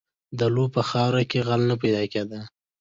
•د 0.39 0.41
لو 0.55 0.63
په 0.75 0.81
خاوره 0.89 1.23
کې 1.31 1.39
غل 1.47 1.61
نه 1.69 1.75
پیدا 1.81 2.03
کېده. 2.13 2.41